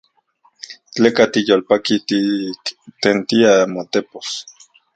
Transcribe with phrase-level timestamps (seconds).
[0.93, 4.27] ¿Tleka tiyolpaki tiktentia motepos?